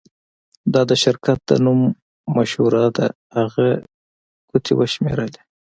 [0.73, 1.79] دا د شرکت د نوم
[2.35, 3.07] مشوره ده
[3.37, 3.71] هغې
[4.49, 5.41] ګوتې وشمیرلې